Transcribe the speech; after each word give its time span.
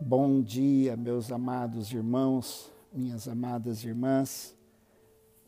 Bom 0.00 0.42
dia, 0.42 0.96
meus 0.96 1.30
amados 1.30 1.92
irmãos, 1.92 2.68
minhas 2.92 3.28
amadas 3.28 3.84
irmãs. 3.84 4.52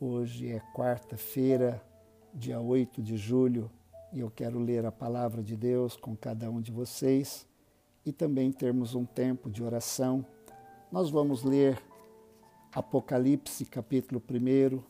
Hoje 0.00 0.48
é 0.48 0.60
quarta-feira, 0.72 1.82
dia 2.32 2.60
8 2.60 3.02
de 3.02 3.16
julho, 3.16 3.68
e 4.12 4.20
eu 4.20 4.30
quero 4.30 4.60
ler 4.60 4.86
a 4.86 4.92
palavra 4.92 5.42
de 5.42 5.56
Deus 5.56 5.96
com 5.96 6.16
cada 6.16 6.48
um 6.48 6.60
de 6.60 6.70
vocês 6.70 7.44
e 8.04 8.12
também 8.12 8.52
termos 8.52 8.94
um 8.94 9.04
tempo 9.04 9.50
de 9.50 9.64
oração. 9.64 10.24
Nós 10.92 11.10
vamos 11.10 11.42
ler 11.42 11.82
Apocalipse, 12.72 13.64
capítulo 13.64 14.22
1, 14.30 14.80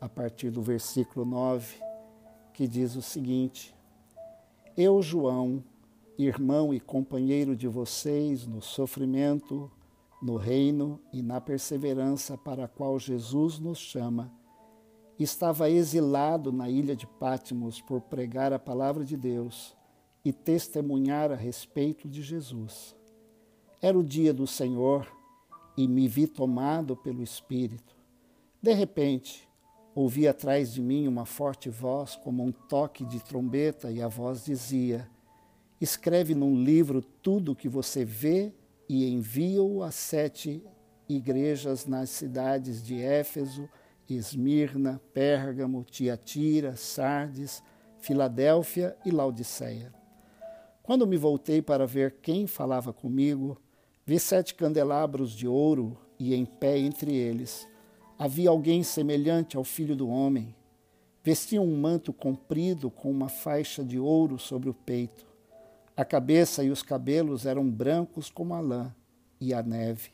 a 0.00 0.08
partir 0.08 0.50
do 0.50 0.62
versículo 0.62 1.26
9, 1.26 1.82
que 2.54 2.68
diz 2.68 2.94
o 2.94 3.02
seguinte: 3.02 3.74
Eu, 4.76 5.02
João, 5.02 5.64
irmão 6.24 6.74
e 6.74 6.80
companheiro 6.80 7.56
de 7.56 7.66
vocês 7.66 8.46
no 8.46 8.60
sofrimento, 8.60 9.70
no 10.20 10.36
reino 10.36 11.00
e 11.12 11.22
na 11.22 11.40
perseverança 11.40 12.36
para 12.36 12.64
a 12.64 12.68
qual 12.68 12.98
Jesus 12.98 13.58
nos 13.58 13.78
chama, 13.78 14.32
estava 15.18 15.70
exilado 15.70 16.52
na 16.52 16.68
ilha 16.68 16.94
de 16.94 17.06
Pátimos 17.06 17.80
por 17.80 18.00
pregar 18.02 18.52
a 18.52 18.58
palavra 18.58 19.04
de 19.04 19.16
Deus 19.16 19.76
e 20.24 20.32
testemunhar 20.32 21.32
a 21.32 21.36
respeito 21.36 22.08
de 22.08 22.22
Jesus. 22.22 22.94
Era 23.80 23.98
o 23.98 24.04
dia 24.04 24.34
do 24.34 24.46
Senhor 24.46 25.10
e 25.76 25.88
me 25.88 26.06
vi 26.06 26.26
tomado 26.26 26.96
pelo 26.96 27.22
Espírito. 27.22 27.96
De 28.60 28.74
repente, 28.74 29.48
ouvi 29.94 30.28
atrás 30.28 30.74
de 30.74 30.82
mim 30.82 31.08
uma 31.08 31.24
forte 31.24 31.70
voz, 31.70 32.16
como 32.16 32.44
um 32.44 32.52
toque 32.52 33.04
de 33.04 33.20
trombeta, 33.20 33.90
e 33.90 34.02
a 34.02 34.08
voz 34.08 34.44
dizia: 34.44 35.08
Escreve 35.80 36.34
num 36.34 36.62
livro 36.62 37.00
tudo 37.00 37.52
o 37.52 37.56
que 37.56 37.68
você 37.68 38.04
vê 38.04 38.52
e 38.88 39.08
envia-o 39.10 39.82
às 39.82 39.94
sete 39.94 40.62
igrejas 41.08 41.86
nas 41.86 42.10
cidades 42.10 42.82
de 42.82 43.00
Éfeso, 43.00 43.68
Esmirna, 44.08 45.00
Pérgamo, 45.14 45.84
Tiatira, 45.84 46.76
Sardes, 46.76 47.62
Filadélfia 47.98 48.96
e 49.04 49.10
Laodiceia. 49.10 49.92
Quando 50.82 51.06
me 51.06 51.16
voltei 51.16 51.62
para 51.62 51.86
ver 51.86 52.16
quem 52.20 52.46
falava 52.46 52.92
comigo, 52.92 53.56
vi 54.04 54.18
sete 54.18 54.54
candelabros 54.54 55.32
de 55.32 55.46
ouro 55.46 55.96
e 56.18 56.34
em 56.34 56.44
pé 56.44 56.78
entre 56.78 57.14
eles 57.14 57.66
havia 58.20 58.50
alguém 58.50 58.82
semelhante 58.82 59.56
ao 59.56 59.64
filho 59.64 59.96
do 59.96 60.06
homem. 60.06 60.54
Vestia 61.24 61.58
um 61.58 61.74
manto 61.74 62.12
comprido 62.12 62.90
com 62.90 63.10
uma 63.10 63.30
faixa 63.30 63.82
de 63.82 63.98
ouro 63.98 64.38
sobre 64.38 64.68
o 64.68 64.74
peito. 64.74 65.29
A 65.96 66.04
cabeça 66.04 66.64
e 66.64 66.70
os 66.70 66.82
cabelos 66.82 67.44
eram 67.44 67.68
brancos 67.68 68.30
como 68.30 68.54
a 68.54 68.60
lã 68.60 68.94
e 69.40 69.52
a 69.52 69.62
neve, 69.62 70.10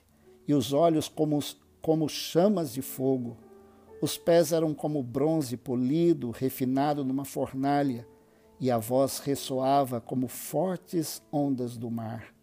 e 0.46 0.54
os 0.54 0.72
olhos 0.72 1.08
como, 1.08 1.38
como 1.80 2.08
chamas 2.08 2.72
de 2.72 2.82
fogo. 2.82 3.36
Os 4.00 4.16
pés 4.16 4.52
eram 4.52 4.74
como 4.74 5.02
bronze 5.02 5.56
polido, 5.56 6.30
refinado 6.30 7.04
numa 7.04 7.24
fornalha, 7.24 8.06
e 8.58 8.70
a 8.70 8.78
voz 8.78 9.18
ressoava 9.18 10.00
como 10.00 10.28
fortes 10.28 11.22
ondas 11.30 11.76
do 11.76 11.90
mar. 11.90 12.34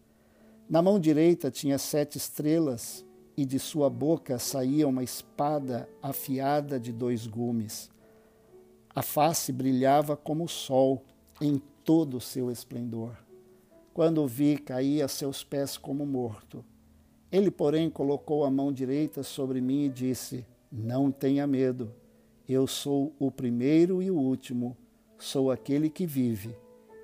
Na 0.68 0.80
mão 0.80 0.98
direita 0.98 1.50
tinha 1.50 1.76
sete 1.76 2.16
estrelas, 2.16 3.04
e 3.36 3.44
de 3.44 3.58
sua 3.58 3.90
boca 3.90 4.38
saía 4.38 4.86
uma 4.86 5.02
espada 5.02 5.88
afiada 6.00 6.78
de 6.78 6.92
dois 6.92 7.26
gumes. 7.26 7.90
A 8.94 9.02
face 9.02 9.52
brilhava 9.52 10.16
como 10.16 10.44
o 10.44 10.48
sol 10.48 11.02
em 11.40 11.60
todo 11.84 12.16
o 12.18 12.20
seu 12.20 12.50
esplendor. 12.50 13.23
Quando 13.94 14.24
o 14.24 14.26
vi, 14.26 14.58
caí 14.58 15.00
a 15.00 15.06
seus 15.06 15.44
pés 15.44 15.78
como 15.78 16.04
morto. 16.04 16.64
Ele, 17.30 17.48
porém, 17.48 17.88
colocou 17.88 18.44
a 18.44 18.50
mão 18.50 18.72
direita 18.72 19.22
sobre 19.22 19.60
mim 19.60 19.84
e 19.84 19.88
disse: 19.88 20.44
Não 20.70 21.12
tenha 21.12 21.46
medo. 21.46 21.94
Eu 22.48 22.66
sou 22.66 23.14
o 23.20 23.30
primeiro 23.30 24.02
e 24.02 24.10
o 24.10 24.18
último, 24.18 24.76
sou 25.16 25.48
aquele 25.48 25.88
que 25.88 26.06
vive. 26.06 26.56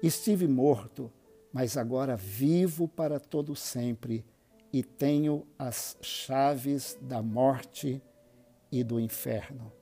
Estive 0.03 0.49
morto, 0.49 1.13
mas 1.53 1.77
agora 1.77 2.17
vivo 2.17 2.89
para 2.89 3.21
todo 3.21 3.55
sempre 3.55 4.25
e 4.73 4.83
tenho 4.83 5.47
as 5.57 5.97
chaves 6.01 6.99
da 7.01 7.23
morte 7.23 8.03
e 8.71 8.83
do 8.83 8.99
inferno. 8.99 9.73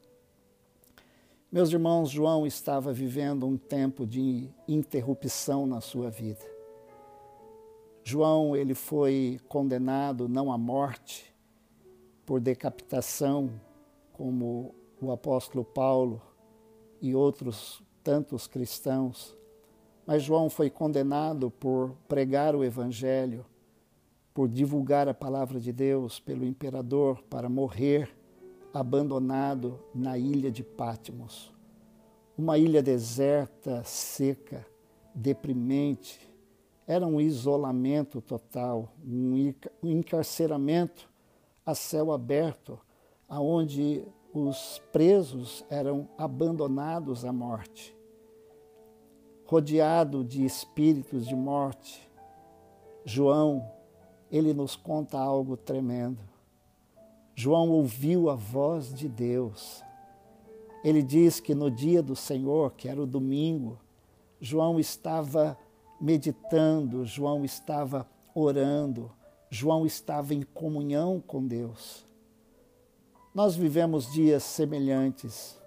Meus 1.50 1.72
irmãos, 1.72 2.10
João 2.10 2.46
estava 2.46 2.92
vivendo 2.92 3.46
um 3.46 3.56
tempo 3.56 4.06
de 4.06 4.50
interrupção 4.68 5.66
na 5.66 5.80
sua 5.80 6.10
vida. 6.10 6.57
João 8.08 8.56
ele 8.56 8.72
foi 8.74 9.38
condenado 9.50 10.30
não 10.30 10.50
à 10.50 10.56
morte 10.56 11.30
por 12.24 12.40
decapitação, 12.40 13.50
como 14.14 14.74
o 14.98 15.12
apóstolo 15.12 15.62
Paulo 15.62 16.18
e 17.02 17.14
outros 17.14 17.82
tantos 18.02 18.46
cristãos, 18.46 19.36
mas 20.06 20.22
João 20.22 20.48
foi 20.48 20.70
condenado 20.70 21.50
por 21.50 21.90
pregar 22.08 22.56
o 22.56 22.64
evangelho, 22.64 23.44
por 24.32 24.48
divulgar 24.48 25.06
a 25.06 25.12
palavra 25.12 25.60
de 25.60 25.70
Deus 25.70 26.18
pelo 26.18 26.46
imperador 26.46 27.22
para 27.24 27.46
morrer 27.46 28.08
abandonado 28.72 29.78
na 29.94 30.16
ilha 30.16 30.50
de 30.50 30.64
Patmos. 30.64 31.52
Uma 32.38 32.56
ilha 32.56 32.82
deserta, 32.82 33.84
seca, 33.84 34.66
deprimente, 35.14 36.27
era 36.88 37.06
um 37.06 37.20
isolamento 37.20 38.22
total, 38.22 38.90
um 39.06 39.52
encarceramento 39.82 41.06
a 41.64 41.74
céu 41.74 42.10
aberto, 42.10 42.80
aonde 43.28 44.02
os 44.32 44.80
presos 44.90 45.62
eram 45.68 46.08
abandonados 46.16 47.26
à 47.26 47.32
morte. 47.32 47.94
Rodeado 49.44 50.24
de 50.24 50.46
espíritos 50.46 51.26
de 51.26 51.36
morte, 51.36 52.10
João, 53.04 53.70
ele 54.30 54.54
nos 54.54 54.74
conta 54.74 55.18
algo 55.18 55.58
tremendo. 55.58 56.22
João 57.34 57.68
ouviu 57.68 58.30
a 58.30 58.34
voz 58.34 58.94
de 58.94 59.10
Deus. 59.10 59.84
Ele 60.82 61.02
diz 61.02 61.38
que 61.38 61.54
no 61.54 61.70
dia 61.70 62.02
do 62.02 62.16
Senhor, 62.16 62.72
que 62.72 62.88
era 62.88 63.02
o 63.02 63.06
domingo, 63.06 63.78
João 64.40 64.80
estava 64.80 65.56
meditando, 66.00 67.04
João 67.04 67.44
estava 67.44 68.08
orando, 68.34 69.10
João 69.50 69.86
estava 69.86 70.34
em 70.34 70.42
comunhão 70.42 71.22
com 71.26 71.46
Deus. 71.46 72.06
Nós 73.34 73.54
vivemos 73.54 74.12
dias 74.12 74.42
semelhantes. 74.42 75.58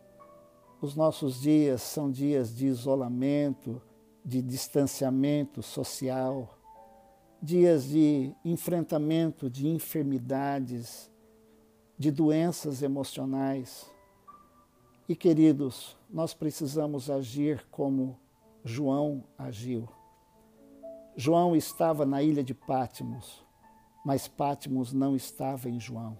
Os 0.81 0.95
nossos 0.95 1.39
dias 1.41 1.81
são 1.81 2.11
dias 2.11 2.55
de 2.55 2.65
isolamento, 2.65 3.81
de 4.23 4.41
distanciamento 4.41 5.61
social, 5.61 6.57
dias 7.41 7.85
de 7.85 8.35
enfrentamento 8.43 9.49
de 9.49 9.67
enfermidades, 9.67 11.09
de 11.97 12.11
doenças 12.11 12.81
emocionais. 12.81 13.89
E 15.07 15.15
queridos, 15.15 15.97
nós 16.09 16.33
precisamos 16.33 17.09
agir 17.09 17.65
como 17.69 18.17
João 18.63 19.23
agiu. 19.37 19.87
João 21.21 21.55
estava 21.55 22.03
na 22.03 22.23
ilha 22.23 22.43
de 22.43 22.51
Pátimos, 22.51 23.45
mas 24.03 24.27
Pátimos 24.27 24.91
não 24.91 25.15
estava 25.15 25.69
em 25.69 25.79
João. 25.79 26.17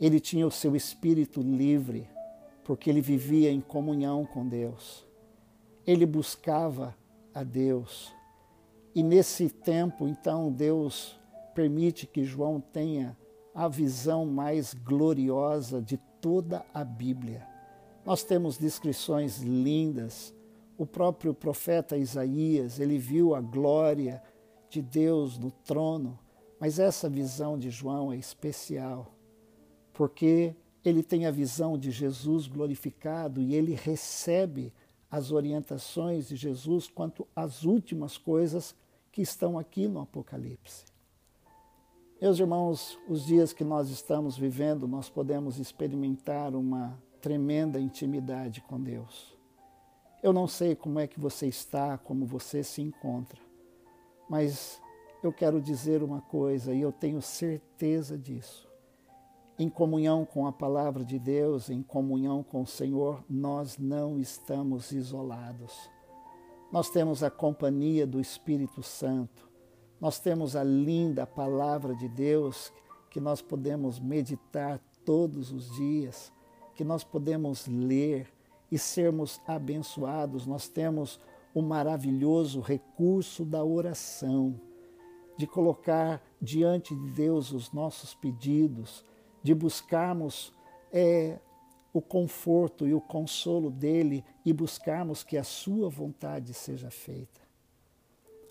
Ele 0.00 0.18
tinha 0.18 0.44
o 0.44 0.50
seu 0.50 0.74
espírito 0.74 1.40
livre, 1.40 2.10
porque 2.64 2.90
ele 2.90 3.00
vivia 3.00 3.52
em 3.52 3.60
comunhão 3.60 4.26
com 4.26 4.44
Deus. 4.44 5.06
Ele 5.86 6.04
buscava 6.04 6.96
a 7.32 7.44
Deus. 7.44 8.12
E 8.92 9.04
nesse 9.04 9.48
tempo, 9.48 10.08
então, 10.08 10.50
Deus 10.50 11.16
permite 11.54 12.08
que 12.08 12.24
João 12.24 12.60
tenha 12.60 13.16
a 13.54 13.68
visão 13.68 14.26
mais 14.26 14.74
gloriosa 14.74 15.80
de 15.80 15.96
toda 16.20 16.66
a 16.74 16.82
Bíblia. 16.82 17.46
Nós 18.04 18.24
temos 18.24 18.58
descrições 18.58 19.38
lindas 19.38 20.34
o 20.76 20.86
próprio 20.86 21.32
profeta 21.32 21.96
Isaías, 21.96 22.80
ele 22.80 22.98
viu 22.98 23.34
a 23.34 23.40
glória 23.40 24.22
de 24.68 24.82
Deus 24.82 25.38
no 25.38 25.50
trono, 25.50 26.18
mas 26.58 26.78
essa 26.78 27.08
visão 27.08 27.58
de 27.58 27.70
João 27.70 28.12
é 28.12 28.16
especial, 28.16 29.14
porque 29.92 30.54
ele 30.84 31.02
tem 31.02 31.26
a 31.26 31.30
visão 31.30 31.78
de 31.78 31.90
Jesus 31.90 32.46
glorificado 32.46 33.40
e 33.40 33.54
ele 33.54 33.74
recebe 33.74 34.72
as 35.10 35.30
orientações 35.30 36.28
de 36.28 36.36
Jesus 36.36 36.88
quanto 36.88 37.26
às 37.34 37.64
últimas 37.64 38.18
coisas 38.18 38.74
que 39.12 39.22
estão 39.22 39.58
aqui 39.58 39.86
no 39.86 40.00
Apocalipse. 40.00 40.84
Meus 42.20 42.38
irmãos, 42.38 42.98
os 43.08 43.26
dias 43.26 43.52
que 43.52 43.62
nós 43.62 43.90
estamos 43.90 44.36
vivendo, 44.36 44.88
nós 44.88 45.08
podemos 45.08 45.58
experimentar 45.58 46.54
uma 46.54 46.98
tremenda 47.20 47.78
intimidade 47.78 48.60
com 48.62 48.80
Deus. 48.80 49.33
Eu 50.24 50.32
não 50.32 50.48
sei 50.48 50.74
como 50.74 50.98
é 50.98 51.06
que 51.06 51.20
você 51.20 51.46
está, 51.46 51.98
como 51.98 52.24
você 52.24 52.64
se 52.64 52.80
encontra, 52.80 53.38
mas 54.26 54.80
eu 55.22 55.30
quero 55.30 55.60
dizer 55.60 56.02
uma 56.02 56.22
coisa 56.22 56.72
e 56.72 56.80
eu 56.80 56.90
tenho 56.90 57.20
certeza 57.20 58.16
disso. 58.16 58.66
Em 59.58 59.68
comunhão 59.68 60.24
com 60.24 60.46
a 60.46 60.52
palavra 60.52 61.04
de 61.04 61.18
Deus, 61.18 61.68
em 61.68 61.82
comunhão 61.82 62.42
com 62.42 62.62
o 62.62 62.66
Senhor, 62.66 63.22
nós 63.28 63.76
não 63.76 64.18
estamos 64.18 64.92
isolados. 64.92 65.90
Nós 66.72 66.88
temos 66.88 67.22
a 67.22 67.30
companhia 67.30 68.06
do 68.06 68.18
Espírito 68.18 68.82
Santo. 68.82 69.46
Nós 70.00 70.18
temos 70.18 70.56
a 70.56 70.64
linda 70.64 71.26
palavra 71.26 71.94
de 71.94 72.08
Deus 72.08 72.72
que 73.10 73.20
nós 73.20 73.42
podemos 73.42 74.00
meditar 74.00 74.80
todos 75.04 75.52
os 75.52 75.70
dias, 75.76 76.32
que 76.74 76.82
nós 76.82 77.04
podemos 77.04 77.66
ler 77.66 78.33
e 78.74 78.78
sermos 78.78 79.40
abençoados. 79.46 80.48
Nós 80.48 80.66
temos 80.66 81.20
o 81.54 81.62
maravilhoso 81.62 82.58
recurso 82.60 83.44
da 83.44 83.64
oração, 83.64 84.60
de 85.36 85.46
colocar 85.46 86.20
diante 86.42 86.92
de 86.92 87.10
Deus 87.12 87.52
os 87.52 87.70
nossos 87.70 88.14
pedidos, 88.14 89.04
de 89.44 89.54
buscarmos 89.54 90.52
é, 90.92 91.38
o 91.92 92.02
conforto 92.02 92.84
e 92.84 92.92
o 92.92 93.00
consolo 93.00 93.70
dele 93.70 94.24
e 94.44 94.52
buscarmos 94.52 95.22
que 95.22 95.36
a 95.36 95.44
sua 95.44 95.88
vontade 95.88 96.52
seja 96.52 96.90
feita. 96.90 97.40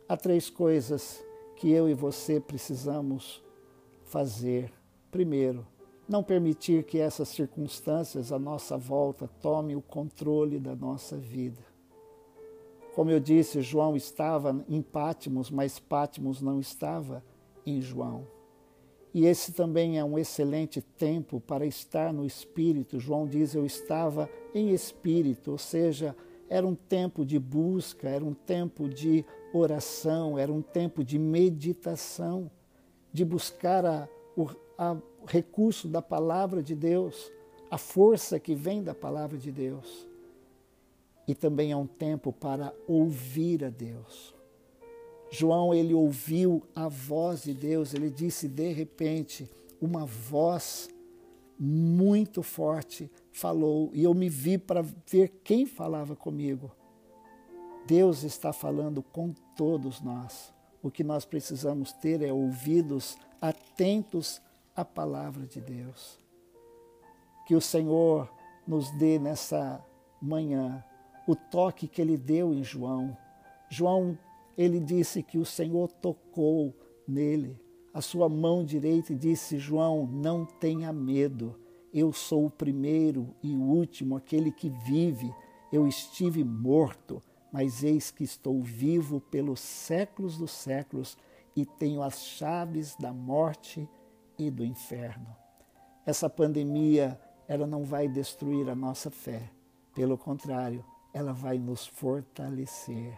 Há 0.08 0.16
três 0.16 0.50
coisas 0.50 1.22
que 1.58 1.70
eu 1.70 1.90
e 1.90 1.94
você 1.94 2.40
precisamos 2.40 3.44
fazer. 4.06 4.72
Primeiro, 5.12 5.68
não 6.14 6.22
permitir 6.22 6.84
que 6.84 7.00
essas 7.00 7.30
circunstâncias 7.30 8.32
à 8.32 8.38
nossa 8.38 8.78
volta 8.78 9.28
tomem 9.42 9.76
o 9.76 9.82
controle 9.82 10.60
da 10.60 10.76
nossa 10.76 11.18
vida. 11.18 11.60
Como 12.94 13.10
eu 13.10 13.20
disse, 13.20 13.64
João 13.64 13.96
estava 13.96 14.64
em 14.70 14.80
Pátimos, 14.80 15.50
mas 15.50 15.80
Pátimos 15.80 16.40
não 16.40 16.60
estava 16.60 17.24
em 17.66 17.82
João. 17.82 18.28
E 19.12 19.26
esse 19.26 19.54
também 19.54 19.98
é 19.98 20.06
um 20.06 20.20
excelente 20.20 20.84
tempo 20.84 21.40
para 21.40 21.66
estar 21.66 22.14
no 22.14 22.24
espírito. 22.24 23.00
João 23.00 23.26
diz: 23.26 23.56
Eu 23.56 23.66
estava 23.66 24.30
em 24.54 24.70
espírito, 24.70 25.50
ou 25.50 25.58
seja, 25.58 26.16
era 26.48 26.66
um 26.66 26.76
tempo 26.76 27.26
de 27.26 27.40
busca, 27.40 28.08
era 28.08 28.24
um 28.24 28.36
tempo 28.36 28.88
de 28.88 29.26
oração, 29.52 30.38
era 30.38 30.54
um 30.54 30.62
tempo 30.62 31.04
de 31.04 31.18
meditação, 31.18 32.52
de 33.12 33.26
buscar 33.26 33.84
a, 33.84 34.08
a 34.78 34.96
recurso 35.26 35.88
da 35.88 36.02
palavra 36.02 36.62
de 36.62 36.76
Deus, 36.76 37.32
a 37.70 37.78
força 37.78 38.40
que 38.40 38.54
vem 38.54 38.84
da 38.84 38.94
palavra 38.94 39.38
de 39.38 39.52
Deus. 39.52 40.08
E 41.28 41.34
também 41.34 41.72
é 41.72 41.78
um 41.78 41.88
tempo 41.88 42.34
para 42.34 42.74
ouvir 42.88 43.64
a 43.64 43.70
Deus. 43.70 44.34
João 45.32 45.74
ele 45.74 45.94
ouviu 45.94 46.62
a 46.76 46.88
voz 46.88 47.44
de 47.44 47.54
Deus, 47.54 47.94
ele 47.94 48.10
disse 48.10 48.48
de 48.48 48.72
repente, 48.72 49.50
uma 49.82 50.06
voz 50.06 50.90
muito 51.58 52.44
forte 52.44 53.10
falou, 53.32 53.90
e 53.94 54.04
eu 54.04 54.14
me 54.14 54.30
vi 54.30 54.58
para 54.58 54.86
ver 55.08 55.30
quem 55.44 55.66
falava 55.66 56.16
comigo. 56.16 56.72
Deus 57.88 58.24
está 58.24 58.54
falando 58.54 59.02
com 59.02 59.34
todos 59.56 60.00
nós. 60.02 60.54
O 60.82 60.92
que 60.92 61.04
nós 61.04 61.26
precisamos 61.26 61.92
ter 61.94 62.22
é 62.22 62.32
ouvidos 62.32 63.18
atentos 63.42 64.42
à 64.76 64.84
palavra 64.84 65.46
de 65.46 65.62
Deus. 65.62 66.20
Que 67.46 67.56
o 67.56 67.62
Senhor 67.62 68.32
nos 68.68 68.90
dê 68.92 69.20
nessa 69.20 69.84
manhã 70.22 70.84
o 71.28 71.36
toque 71.36 71.88
que 71.88 72.02
ele 72.02 72.18
deu 72.18 72.54
em 72.54 72.64
João. 72.64 73.18
João 73.70 74.18
ele 74.58 74.80
disse 74.80 75.24
que 75.24 75.38
o 75.38 75.46
Senhor 75.46 75.92
tocou 75.92 76.76
nele, 77.08 77.60
a 77.94 78.02
sua 78.02 78.30
mão 78.30 78.64
direita, 78.64 79.14
e 79.14 79.16
disse: 79.16 79.58
João, 79.58 80.06
não 80.06 80.46
tenha 80.46 80.94
medo, 80.94 81.60
eu 81.94 82.12
sou 82.12 82.46
o 82.46 82.52
primeiro 82.52 83.36
e 83.42 83.54
o 83.56 83.62
último, 83.62 84.16
aquele 84.16 84.52
que 84.52 84.70
vive. 84.70 85.34
Eu 85.72 85.88
estive 85.88 86.44
morto, 86.44 87.22
mas 87.52 87.84
eis 87.84 88.12
que 88.12 88.24
estou 88.24 88.62
vivo 88.62 89.20
pelos 89.20 89.60
séculos 89.60 90.38
dos 90.38 90.52
séculos 90.52 91.18
e 91.56 91.66
tenho 91.66 92.02
as 92.02 92.24
chaves 92.24 92.96
da 92.96 93.12
morte 93.12 93.80
e 93.82 94.03
do 94.50 94.64
inferno. 94.64 95.36
Essa 96.06 96.30
pandemia, 96.30 97.20
ela 97.48 97.68
não 97.68 97.84
vai 97.84 98.08
destruir 98.08 98.70
a 98.70 98.76
nossa 98.76 99.10
fé, 99.10 99.50
pelo 99.94 100.18
contrário, 100.18 100.84
ela 101.14 101.34
vai 101.34 101.58
nos 101.58 101.86
fortalecer 101.86 103.18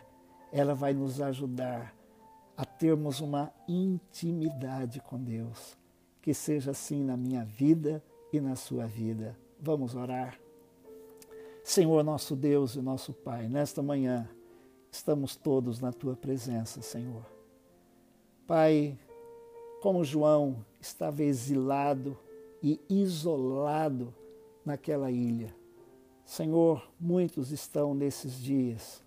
ela 0.56 0.74
vai 0.74 0.94
nos 0.94 1.20
ajudar 1.20 1.94
a 2.56 2.64
termos 2.64 3.20
uma 3.20 3.52
intimidade 3.68 5.02
com 5.02 5.22
Deus. 5.22 5.78
Que 6.22 6.34
seja 6.34 6.72
assim 6.72 7.04
na 7.04 7.18
minha 7.18 7.44
vida 7.44 8.02
e 8.32 8.40
na 8.40 8.56
sua 8.56 8.88
vida. 8.88 9.38
Vamos 9.60 9.96
orar. 9.96 10.40
Senhor, 11.62 12.02
nosso 12.06 12.38
Deus 12.38 12.76
e 12.76 12.82
nosso 12.82 13.12
Pai, 13.12 13.50
nesta 13.50 13.84
manhã 13.84 14.30
estamos 14.90 15.36
todos 15.36 15.82
na 15.82 15.92
tua 15.92 16.16
presença, 16.16 16.82
Senhor. 16.82 17.26
Pai, 18.48 18.98
como 19.82 20.06
João 20.06 20.64
estava 20.86 21.24
exilado 21.24 22.18
e 22.62 22.80
isolado 22.90 24.14
naquela 24.66 25.12
ilha. 25.12 25.54
Senhor, 26.26 26.88
muitos 27.00 27.52
estão 27.52 27.94
nesses 27.94 28.42
dias 28.42 29.06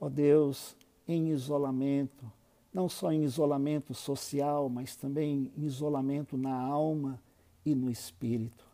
ó 0.00 0.08
Deus, 0.08 0.76
em 1.06 1.28
isolamento, 1.30 2.30
não 2.72 2.88
só 2.88 3.12
em 3.12 3.22
isolamento 3.22 3.94
social, 3.94 4.68
mas 4.68 4.96
também 4.96 5.52
em 5.56 5.64
isolamento 5.64 6.36
na 6.36 6.54
alma 6.54 7.20
e 7.64 7.74
no 7.74 7.90
espírito. 7.90 8.64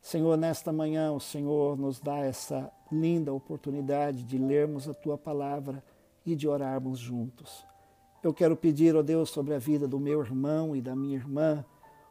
Senhor, 0.00 0.36
nesta 0.36 0.72
manhã 0.72 1.12
o 1.12 1.20
Senhor 1.20 1.76
nos 1.76 2.00
dá 2.00 2.18
essa 2.18 2.70
linda 2.90 3.32
oportunidade 3.32 4.22
de 4.22 4.38
lermos 4.38 4.88
a 4.88 4.94
tua 4.94 5.18
palavra 5.18 5.82
e 6.24 6.34
de 6.34 6.46
orarmos 6.46 6.98
juntos. 6.98 7.64
Eu 8.22 8.32
quero 8.32 8.56
pedir, 8.56 8.96
ó 8.96 9.02
Deus, 9.02 9.30
sobre 9.30 9.54
a 9.54 9.58
vida 9.58 9.86
do 9.86 10.00
meu 10.00 10.20
irmão 10.20 10.74
e 10.74 10.80
da 10.80 10.94
minha 10.96 11.16
irmã, 11.16 11.64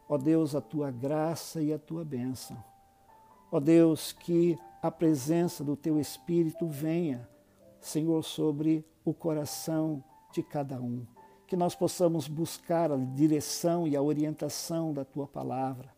ó 0.08 0.18
Deus, 0.18 0.56
a 0.56 0.62
tua 0.62 0.92
graça 0.92 1.62
e 1.62 1.74
a 1.74 1.80
tua 1.80 2.04
bênção. 2.04 2.58
Ó 3.52 3.60
Deus, 3.60 4.12
que 4.12 4.58
a 4.82 4.92
presença 4.92 5.64
do 5.64 5.76
teu 5.76 6.00
Espírito 6.00 6.68
venha 6.68 7.28
Senhor, 7.86 8.24
sobre 8.24 8.84
o 9.04 9.14
coração 9.14 10.04
de 10.34 10.42
cada 10.42 10.82
um. 10.82 11.06
Que 11.46 11.56
nós 11.56 11.76
possamos 11.76 12.28
buscar 12.28 12.92
a 12.92 12.98
direção 12.98 13.88
e 13.88 13.96
a 13.96 14.02
orientação 14.02 14.92
da 14.92 15.06
tua 15.06 15.28
palavra. 15.28 15.94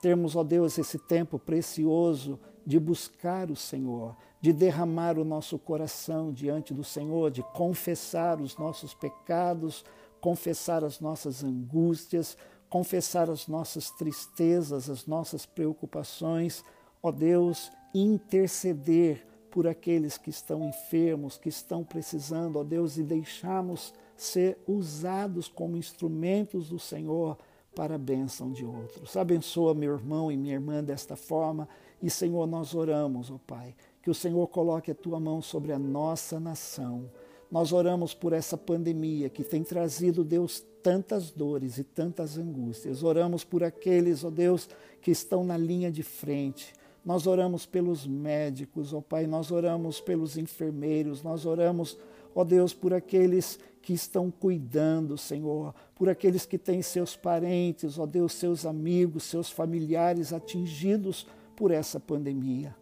Termos, 0.00 0.36
ó 0.36 0.44
Deus, 0.44 0.78
esse 0.78 0.96
tempo 0.96 1.36
precioso 1.36 2.38
de 2.64 2.78
buscar 2.78 3.50
o 3.50 3.56
Senhor, 3.56 4.16
de 4.40 4.52
derramar 4.52 5.18
o 5.18 5.24
nosso 5.24 5.58
coração 5.58 6.32
diante 6.32 6.72
do 6.72 6.84
Senhor, 6.84 7.32
de 7.32 7.42
confessar 7.42 8.40
os 8.40 8.56
nossos 8.56 8.94
pecados, 8.94 9.84
confessar 10.20 10.84
as 10.84 11.00
nossas 11.00 11.42
angústias, 11.42 12.38
confessar 12.74 13.30
as 13.30 13.46
nossas 13.46 13.88
tristezas, 13.92 14.90
as 14.90 15.06
nossas 15.06 15.46
preocupações, 15.46 16.64
ó 17.00 17.12
Deus, 17.12 17.70
interceder 17.94 19.24
por 19.48 19.68
aqueles 19.68 20.18
que 20.18 20.28
estão 20.28 20.68
enfermos, 20.68 21.38
que 21.38 21.48
estão 21.48 21.84
precisando, 21.84 22.58
ó 22.58 22.64
Deus, 22.64 22.96
e 22.96 23.04
deixamos 23.04 23.94
ser 24.16 24.58
usados 24.66 25.46
como 25.46 25.76
instrumentos 25.76 26.68
do 26.68 26.80
Senhor 26.80 27.38
para 27.76 27.94
a 27.94 27.98
bênção 27.98 28.50
de 28.50 28.64
outros. 28.64 29.16
Abençoa 29.16 29.72
meu 29.72 29.94
irmão 29.94 30.32
e 30.32 30.36
minha 30.36 30.54
irmã 30.54 30.82
desta 30.82 31.14
forma 31.14 31.68
e, 32.02 32.10
Senhor, 32.10 32.44
nós 32.44 32.74
oramos, 32.74 33.30
ó 33.30 33.38
Pai, 33.46 33.72
que 34.02 34.10
o 34.10 34.14
Senhor 34.14 34.48
coloque 34.48 34.90
a 34.90 34.96
tua 34.96 35.20
mão 35.20 35.40
sobre 35.40 35.70
a 35.70 35.78
nossa 35.78 36.40
nação. 36.40 37.08
Nós 37.48 37.72
oramos 37.72 38.14
por 38.14 38.32
essa 38.32 38.58
pandemia 38.58 39.30
que 39.30 39.44
tem 39.44 39.62
trazido, 39.62 40.24
Deus, 40.24 40.66
tantas 40.84 41.32
dores 41.32 41.78
e 41.78 41.82
tantas 41.82 42.38
angústias. 42.38 43.02
Oramos 43.02 43.42
por 43.42 43.64
aqueles, 43.64 44.22
ó 44.22 44.30
Deus, 44.30 44.68
que 45.02 45.10
estão 45.10 45.42
na 45.42 45.56
linha 45.56 45.90
de 45.90 46.04
frente 46.04 46.72
nós 47.04 47.26
oramos 47.26 47.66
pelos 47.66 48.06
médicos, 48.06 48.94
ó 48.94 49.00
Pai, 49.00 49.26
nós 49.26 49.50
oramos 49.50 50.00
pelos 50.00 50.38
enfermeiros, 50.38 51.22
nós 51.22 51.44
oramos, 51.44 51.98
ó 52.34 52.42
Deus, 52.42 52.72
por 52.72 52.94
aqueles 52.94 53.58
que 53.82 53.92
estão 53.92 54.30
cuidando, 54.30 55.18
Senhor, 55.18 55.74
por 55.94 56.08
aqueles 56.08 56.46
que 56.46 56.56
têm 56.56 56.80
seus 56.80 57.14
parentes, 57.14 57.98
ó 57.98 58.06
Deus, 58.06 58.32
seus 58.32 58.64
amigos, 58.64 59.24
seus 59.24 59.50
familiares 59.50 60.32
atingidos 60.32 61.26
por 61.54 61.70
essa 61.70 62.00
pandemia. 62.00 62.74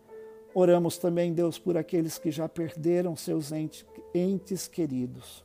Oramos 0.55 0.99
também, 0.99 1.33
Deus, 1.33 1.59
por 1.59 1.77
aqueles 1.77 2.17
que 2.19 2.31
já 2.31 2.49
perderam 2.49 3.17
seus 3.17 3.51
entes 4.15 4.69
queridos. 4.69 5.45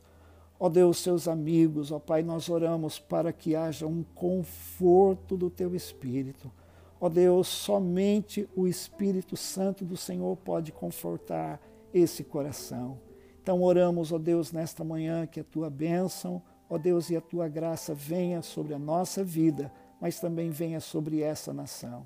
Ó 0.60 0.70
Deus, 0.70 0.98
seus 0.98 1.28
amigos, 1.28 1.92
ó 1.92 2.00
Pai, 2.00 2.24
nós 2.24 2.50
oramos 2.50 2.98
para 3.00 3.32
que 3.32 3.56
haja 3.56 3.86
um 3.86 4.04
conforto 4.16 5.38
do 5.38 5.50
teu 5.50 5.76
espírito 5.76 6.52
Ó 7.00 7.10
Deus, 7.10 7.48
somente 7.48 8.50
o 8.56 8.68
Espírito 8.68 9.38
Santo 9.38 9.86
do 9.86 9.96
Senhor 9.96 10.36
pode 10.38 10.72
confortar 10.72 11.62
esse 11.94 12.24
coração. 12.24 13.00
Então 13.42 13.62
oramos, 13.62 14.12
ó 14.12 14.18
Deus, 14.18 14.52
nesta 14.52 14.84
manhã 14.84 15.28
que 15.28 15.40
a 15.40 15.44
tua 15.44 15.70
bênção, 15.70 16.42
Ó 16.70 16.78
Deus, 16.78 17.10
e 17.10 17.16
a 17.16 17.22
tua 17.22 17.48
graça 17.48 17.94
venha 17.94 18.42
sobre 18.42 18.74
a 18.74 18.80
nossa 18.80 19.24
vida, 19.24 19.72
mas 20.02 20.20
também 20.20 20.50
venha 20.50 20.82
sobre 20.82 21.22
essa 21.22 21.54
nação. 21.54 22.06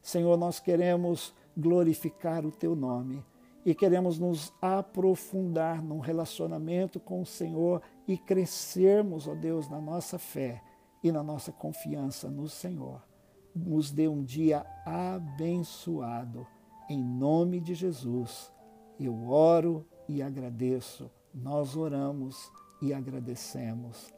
Senhor, 0.00 0.36
nós 0.36 0.60
queremos 0.60 1.34
glorificar 1.56 2.46
o 2.46 2.52
teu 2.52 2.76
nome 2.76 3.24
e 3.68 3.74
queremos 3.74 4.18
nos 4.18 4.50
aprofundar 4.62 5.82
num 5.82 5.98
relacionamento 5.98 6.98
com 6.98 7.20
o 7.20 7.26
Senhor 7.26 7.82
e 8.06 8.16
crescermos, 8.16 9.28
ó 9.28 9.34
Deus, 9.34 9.68
na 9.68 9.78
nossa 9.78 10.18
fé 10.18 10.62
e 11.04 11.12
na 11.12 11.22
nossa 11.22 11.52
confiança 11.52 12.30
no 12.30 12.48
Senhor. 12.48 13.06
Nos 13.54 13.90
dê 13.90 14.08
um 14.08 14.24
dia 14.24 14.64
abençoado. 14.86 16.46
Em 16.88 17.04
nome 17.04 17.60
de 17.60 17.74
Jesus, 17.74 18.50
eu 18.98 19.28
oro 19.28 19.86
e 20.08 20.22
agradeço. 20.22 21.10
Nós 21.34 21.76
oramos 21.76 22.50
e 22.80 22.94
agradecemos. 22.94 24.14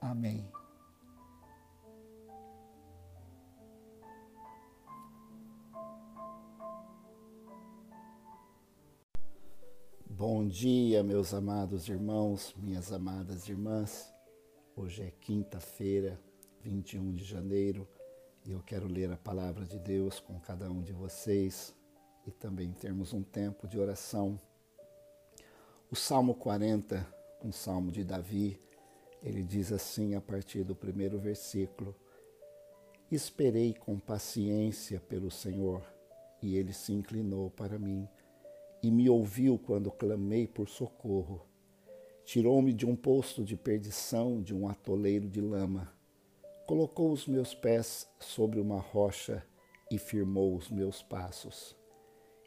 Amém. 0.00 0.57
Bom 10.18 10.48
dia, 10.48 11.00
meus 11.04 11.32
amados 11.32 11.88
irmãos, 11.88 12.52
minhas 12.58 12.92
amadas 12.92 13.48
irmãs. 13.48 14.12
Hoje 14.74 15.04
é 15.04 15.12
quinta-feira, 15.12 16.20
21 16.60 17.14
de 17.14 17.22
janeiro, 17.22 17.86
e 18.44 18.50
eu 18.50 18.60
quero 18.60 18.88
ler 18.88 19.12
a 19.12 19.16
palavra 19.16 19.64
de 19.64 19.78
Deus 19.78 20.18
com 20.18 20.40
cada 20.40 20.68
um 20.72 20.82
de 20.82 20.92
vocês 20.92 21.72
e 22.26 22.32
também 22.32 22.72
termos 22.72 23.12
um 23.12 23.22
tempo 23.22 23.68
de 23.68 23.78
oração. 23.78 24.40
O 25.88 25.94
Salmo 25.94 26.34
40, 26.34 27.06
um 27.44 27.52
salmo 27.52 27.92
de 27.92 28.02
Davi, 28.02 28.60
ele 29.22 29.44
diz 29.44 29.70
assim 29.70 30.16
a 30.16 30.20
partir 30.20 30.64
do 30.64 30.74
primeiro 30.74 31.16
versículo: 31.20 31.94
Esperei 33.08 33.72
com 33.72 34.00
paciência 34.00 34.98
pelo 34.98 35.30
Senhor, 35.30 35.80
e 36.42 36.56
ele 36.56 36.72
se 36.72 36.92
inclinou 36.92 37.50
para 37.52 37.78
mim 37.78 38.08
e 38.82 38.90
me 38.90 39.08
ouviu 39.08 39.58
quando 39.58 39.90
clamei 39.90 40.46
por 40.46 40.68
socorro. 40.68 41.44
Tirou-me 42.24 42.72
de 42.72 42.86
um 42.86 42.94
posto 42.94 43.42
de 43.42 43.56
perdição, 43.56 44.42
de 44.42 44.54
um 44.54 44.68
atoleiro 44.68 45.28
de 45.28 45.40
lama. 45.40 45.92
Colocou 46.66 47.10
os 47.10 47.26
meus 47.26 47.54
pés 47.54 48.08
sobre 48.20 48.60
uma 48.60 48.78
rocha 48.78 49.42
e 49.90 49.98
firmou 49.98 50.54
os 50.54 50.68
meus 50.68 51.02
passos. 51.02 51.74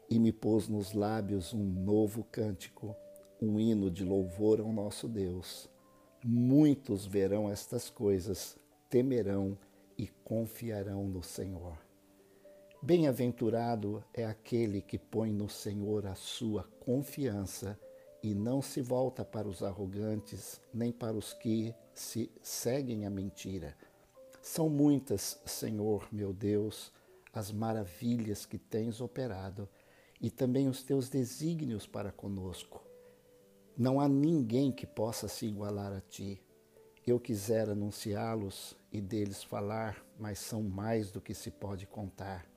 E 0.08 0.18
me 0.18 0.32
pôs 0.32 0.68
nos 0.68 0.92
lábios 0.92 1.52
um 1.52 1.64
novo 1.64 2.22
cântico, 2.30 2.94
um 3.40 3.58
hino 3.58 3.90
de 3.90 4.04
louvor 4.04 4.60
ao 4.60 4.72
nosso 4.72 5.08
Deus. 5.08 5.68
Muitos 6.24 7.04
verão 7.04 7.50
estas 7.50 7.90
coisas, 7.90 8.56
temerão 8.88 9.58
e 9.98 10.06
confiarão 10.06 11.08
no 11.08 11.22
Senhor. 11.22 11.76
Bem-aventurado 12.84 14.02
é 14.12 14.26
aquele 14.26 14.82
que 14.82 14.98
põe 14.98 15.32
no 15.32 15.48
Senhor 15.48 16.04
a 16.04 16.16
sua 16.16 16.64
confiança 16.80 17.78
e 18.20 18.34
não 18.34 18.60
se 18.60 18.82
volta 18.82 19.24
para 19.24 19.46
os 19.46 19.62
arrogantes, 19.62 20.60
nem 20.74 20.90
para 20.90 21.16
os 21.16 21.32
que 21.32 21.72
se 21.94 22.28
seguem 22.42 23.06
a 23.06 23.10
mentira. 23.10 23.76
São 24.40 24.68
muitas, 24.68 25.40
Senhor 25.46 26.08
meu 26.10 26.32
Deus, 26.32 26.92
as 27.32 27.52
maravilhas 27.52 28.44
que 28.44 28.58
tens 28.58 29.00
operado 29.00 29.68
e 30.20 30.28
também 30.28 30.66
os 30.66 30.82
teus 30.82 31.08
desígnios 31.08 31.86
para 31.86 32.10
conosco. 32.10 32.82
Não 33.78 34.00
há 34.00 34.08
ninguém 34.08 34.72
que 34.72 34.88
possa 34.88 35.28
se 35.28 35.46
igualar 35.46 35.92
a 35.92 36.00
ti. 36.00 36.42
Eu 37.06 37.20
quisera 37.20 37.72
anunciá-los 37.72 38.76
e 38.90 39.00
deles 39.00 39.40
falar, 39.40 40.04
mas 40.18 40.40
são 40.40 40.64
mais 40.64 41.12
do 41.12 41.20
que 41.20 41.32
se 41.32 41.48
pode 41.48 41.86
contar. 41.86 42.51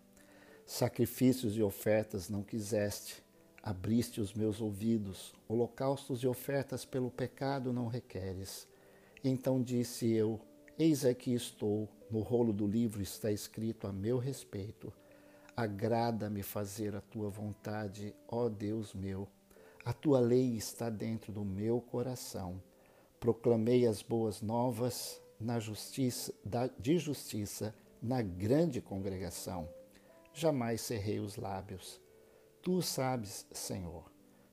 Sacrifícios 0.66 1.56
e 1.56 1.62
ofertas 1.62 2.28
não 2.28 2.42
quiseste, 2.42 3.24
abriste 3.62 4.20
os 4.20 4.34
meus 4.34 4.60
ouvidos, 4.60 5.32
holocaustos 5.48 6.24
e 6.24 6.28
ofertas 6.28 6.84
pelo 6.84 7.12
pecado 7.12 7.72
não 7.72 7.86
requeres. 7.86 8.68
Então 9.24 9.62
disse 9.62 10.12
eu: 10.12 10.42
Eis 10.78 11.06
aqui 11.06 11.36
estou, 11.36 11.88
no 12.10 12.20
rolo 12.20 12.52
do 12.52 12.66
livro 12.66 13.04
está 13.04 13.32
escrito 13.32 13.86
a 13.86 13.94
meu 13.94 14.18
respeito. 14.18 14.92
Agrada-me 15.56 16.42
fazer 16.42 16.96
a 16.96 17.02
tua 17.02 17.30
vontade, 17.30 18.16
ó 18.28 18.50
Deus 18.50 18.92
meu. 18.96 19.28
A 19.86 19.94
tua 19.94 20.20
lei 20.20 20.56
está 20.56 20.90
dentro 20.90 21.32
do 21.32 21.46
meu 21.46 21.80
coração. 21.80 22.60
Proclamei 23.20 23.86
as 23.86 24.02
boas 24.02 24.42
novas 24.42 25.22
na 25.40 25.60
justiça, 25.60 26.34
de 26.80 26.98
justiça 26.98 27.74
na 28.02 28.24
grande 28.24 28.82
congregação 28.82 29.70
jamais 30.36 30.82
cerrei 30.82 31.20
os 31.20 31.38
lábios. 31.38 32.01
Tu 32.62 32.82
sabes, 32.82 33.46
Senhor. 33.51 34.12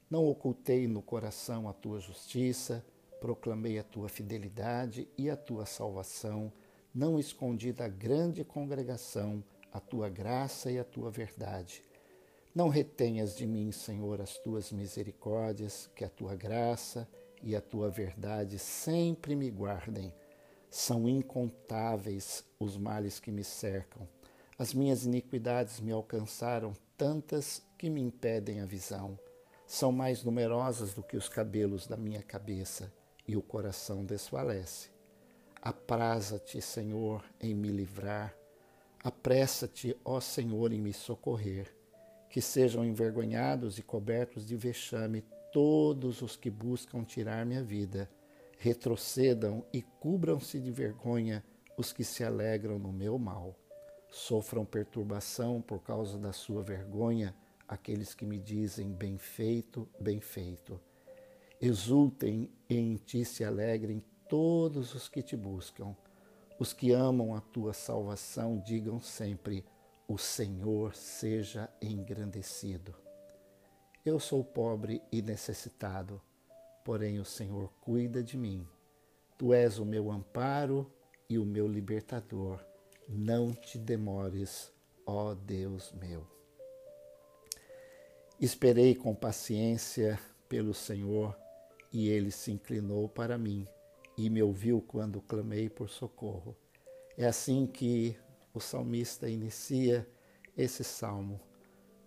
Não 0.09 0.27
ocultei 0.27 0.87
no 0.87 1.03
coração 1.03 1.69
a 1.69 1.73
tua 1.73 1.99
justiça, 1.99 2.85
proclamei 3.21 3.79
a 3.79 3.83
tua 3.83 4.09
fidelidade 4.09 5.09
e 5.19 5.29
a 5.29 5.37
tua 5.37 5.67
salvação, 5.67 6.53
não 6.95 7.19
escondi 7.19 7.73
da 7.73 7.89
grande 7.89 8.45
congregação 8.45 9.43
a 9.73 9.81
tua 9.81 10.09
graça 10.09 10.71
e 10.71 10.79
a 10.79 10.85
tua 10.85 11.11
verdade. 11.11 11.83
Não 12.55 12.69
retenhas 12.69 13.35
de 13.35 13.47
mim, 13.47 13.73
Senhor, 13.73 14.21
as 14.21 14.37
tuas 14.37 14.71
misericórdias, 14.71 15.91
que 15.97 16.05
a 16.05 16.11
tua 16.11 16.37
graça 16.37 17.09
e 17.43 17.57
a 17.57 17.61
tua 17.63 17.89
verdade 17.89 18.59
sempre 18.59 19.35
me 19.35 19.51
guardem. 19.51 20.15
São 20.71 21.09
incontáveis 21.09 22.45
os 22.61 22.77
males 22.77 23.19
que 23.19 23.33
me 23.33 23.43
cercam 23.43 24.07
as 24.59 24.75
minhas 24.75 25.05
iniquidades 25.05 25.81
me 25.81 25.93
alcançaram, 25.93 26.75
tantas 26.97 27.63
que 27.79 27.89
me 27.89 28.01
impedem 28.01 28.61
a 28.61 28.67
visão. 28.67 29.19
São 29.67 29.91
mais 29.91 30.23
numerosas 30.23 30.93
do 30.93 31.03
que 31.03 31.17
os 31.17 31.29
cabelos 31.29 31.87
da 31.87 31.97
minha 31.97 32.23
cabeça, 32.23 32.93
e 33.27 33.37
o 33.37 33.43
coração 33.43 34.05
desfalece. 34.05 34.91
Apraza-te, 35.61 36.61
Senhor, 36.61 37.25
em 37.41 37.55
me 37.55 37.69
livrar. 37.69 38.35
Apressa-te, 39.03 39.97
ó 40.05 40.21
Senhor, 40.21 40.73
em 40.73 40.81
me 40.81 40.93
socorrer. 40.93 41.75
Que 42.29 42.41
sejam 42.41 42.85
envergonhados 42.85 43.79
e 43.79 43.83
cobertos 43.83 44.47
de 44.47 44.57
vexame 44.57 45.25
todos 45.53 46.21
os 46.21 46.37
que 46.37 46.51
buscam 46.51 47.05
tirar 47.05 47.47
minha 47.47 47.63
vida. 47.63 48.11
Retrocedam 48.59 49.65
e 49.73 49.83
cubram-se 49.83 50.61
de 50.61 50.71
vergonha 50.71 51.43
os 51.77 51.93
que 51.93 52.05
se 52.05 52.23
alegram 52.23 52.79
no 52.79 52.93
meu 52.93 53.19
mal 53.19 53.57
sofram 54.13 54.63
perturbação 54.63 55.63
por 55.63 55.83
causa 55.83 56.19
da 56.19 56.35
sua 56.35 56.63
vergonha 56.63 57.35
aqueles 57.67 58.15
que 58.15 58.27
me 58.27 58.39
dizem 58.39 58.93
bem 58.93 59.17
feito, 59.17 59.89
bem 59.99 60.21
feito. 60.21 60.79
Exultem 61.59 62.51
e 62.69 62.77
em 62.77 62.97
ti 62.97 63.25
se 63.25 63.43
alegrem 63.43 64.05
todos 64.29 64.95
os 64.95 65.09
que 65.09 65.23
te 65.23 65.35
buscam. 65.35 65.97
Os 66.59 66.75
que 66.75 66.93
amam 66.93 67.35
a 67.35 67.41
tua 67.41 67.73
salvação 67.73 68.59
digam 68.59 69.01
sempre: 69.01 69.65
O 70.07 70.19
Senhor 70.19 70.95
seja 70.95 71.71
engrandecido. 71.81 72.95
Eu 74.05 74.21
sou 74.21 74.45
pobre 74.45 75.01
e 75.11 75.23
necessitado, 75.23 76.21
porém 76.85 77.19
o 77.19 77.25
Senhor 77.25 77.73
cuida 77.81 78.23
de 78.23 78.37
mim. 78.37 78.67
Tu 79.39 79.55
és 79.55 79.79
o 79.79 79.87
meu 79.87 80.11
amparo 80.11 80.93
e 81.31 81.39
o 81.39 81.47
meu 81.47 81.67
libertador 81.67 82.72
não 83.09 83.53
te 83.53 83.79
demores, 83.79 84.73
ó 85.07 85.35
Deus 85.35 85.93
meu. 85.93 86.27
Esperei 88.41 88.95
com 88.95 89.15
paciência 89.15 90.19
pelo 90.49 90.75
Senhor, 90.75 91.37
e 91.93 92.09
ele 92.09 92.31
se 92.31 92.51
inclinou 92.51 93.09
para 93.09 93.37
mim 93.37 93.69
e 94.17 94.31
me 94.31 94.43
ouviu 94.43 94.81
quando 94.81 95.21
clamei 95.21 95.69
por 95.69 95.89
socorro. 95.89 96.57
É 97.17 97.27
assim 97.27 97.67
que 97.67 98.17
o 98.55 98.61
salmista 98.61 99.29
inicia 99.29 100.09
esse 100.57 100.83
salmo, 100.83 101.41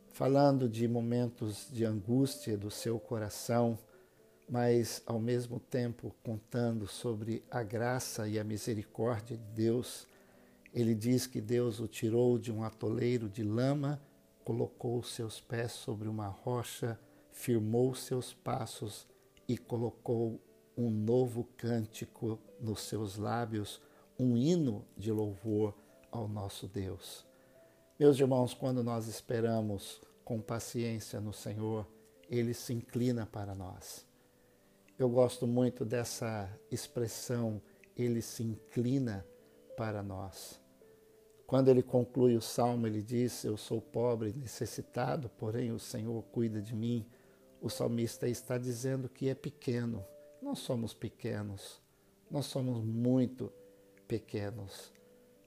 falando 0.10 0.68
de 0.68 0.88
momentos 0.88 1.68
de 1.72 1.86
angústia 1.86 2.58
do 2.58 2.72
seu 2.72 3.00
coração, 3.00 3.78
mas 4.50 5.02
ao 5.06 5.20
mesmo 5.20 5.60
tempo 5.60 6.16
contando 6.24 6.88
sobre 6.88 7.44
a 7.50 7.64
graça 7.64 8.28
e 8.28 8.40
a 8.40 8.44
misericórdia 8.44 9.38
de 9.38 9.48
Deus 9.54 10.08
ele 10.76 10.94
diz 10.94 11.26
que 11.26 11.40
Deus 11.40 11.80
o 11.80 11.88
tirou 11.88 12.38
de 12.38 12.52
um 12.52 12.62
atoleiro 12.62 13.30
de 13.30 13.42
lama, 13.42 14.02
colocou 14.44 15.02
seus 15.02 15.40
pés 15.40 15.72
sobre 15.72 16.10
uma 16.10 16.28
rocha, 16.28 17.00
firmou 17.32 17.96
seus 17.96 18.34
passos 18.34 19.08
e 19.48 19.58
colocou 19.58 20.38
um 20.78 20.90
novo 20.90 21.46
cântico 21.56 22.38
nos 22.60 22.82
seus 22.82 23.16
lábios, 23.16 23.82
um 24.20 24.36
hino 24.36 24.86
de 24.98 25.14
louvor 25.14 25.74
ao 26.12 26.28
nosso 26.28 26.68
Deus. 26.68 27.26
Meus 27.98 28.20
irmãos, 28.20 28.54
quando 28.54 28.84
nós 28.84 29.08
esperamos 29.08 30.02
com 30.26 30.42
paciência 30.42 31.22
no 31.22 31.32
Senhor, 31.32 31.88
ele 32.30 32.54
se 32.54 32.74
inclina 32.74 33.26
para 33.26 33.56
nós. 33.56 34.06
Eu 35.00 35.08
gosto 35.08 35.48
muito 35.48 35.86
dessa 35.86 36.50
expressão, 36.70 37.62
ele 37.96 38.22
se 38.22 38.44
inclina 38.44 39.26
para 39.78 40.04
nós. 40.04 40.65
Quando 41.48 41.70
ele 41.70 41.84
conclui 41.84 42.36
o 42.36 42.42
salmo, 42.42 42.88
ele 42.88 43.02
diz: 43.02 43.44
Eu 43.44 43.56
sou 43.56 43.80
pobre 43.80 44.34
necessitado, 44.34 45.30
porém 45.38 45.72
o 45.72 45.80
Senhor 45.80 46.24
cuida 46.32 46.62
de 46.62 46.76
mim. 46.76 47.06
O 47.62 47.70
salmista 47.70 48.28
está 48.28 48.58
dizendo 48.58 49.08
que 49.08 49.30
é 49.30 49.36
pequeno. 49.36 50.06
Nós 50.42 50.60
somos 50.60 50.94
pequenos, 50.94 51.82
nós 52.30 52.46
somos 52.46 52.84
muito 52.84 53.52
pequenos. 54.08 54.92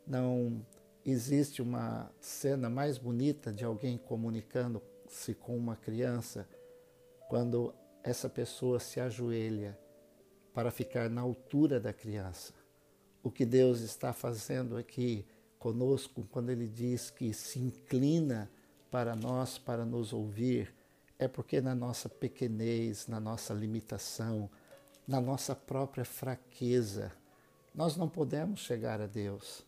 Não 0.07 0.65
existe 1.05 1.63
uma 1.63 2.11
cena 2.21 2.69
mais 2.69 2.99
bonita 2.99 3.53
de 3.53 3.65
alguém 3.65 3.99
comunicando-se 3.99 5.35
com 5.35 5.57
uma 5.57 5.77
criança 5.77 6.49
quando 7.29 7.75
essa 8.03 8.29
pessoa 8.29 8.81
se 8.81 9.01
ajoelha 9.01 9.79
para 10.55 10.71
ficar 10.71 11.11
na 11.11 11.21
altura 11.21 11.79
da 11.79 11.93
criança. 11.93 12.53
O 13.23 13.31
que 13.31 13.45
Deus 13.45 13.81
está 13.81 14.13
fazendo 14.13 14.77
aqui 14.77 15.27
conosco, 15.59 16.27
quando 16.31 16.51
Ele 16.51 16.67
diz 16.67 17.11
que 17.11 17.33
se 17.33 17.59
inclina 17.59 18.51
para 18.91 19.15
nós, 19.15 19.59
para 19.59 19.85
nos 19.85 20.13
ouvir, 20.13 20.75
é 21.19 21.27
porque 21.27 21.61
na 21.61 21.75
nossa 21.75 22.09
pequenez, 22.09 23.07
na 23.07 23.19
nossa 23.21 23.53
limitação, 23.53 24.49
na 25.07 25.21
nossa 25.21 25.55
própria 25.55 26.05
fraqueza, 26.05 27.13
nós 27.75 27.97
não 27.97 28.09
podemos 28.09 28.61
chegar 28.61 29.01
a 29.01 29.07
Deus. 29.07 29.65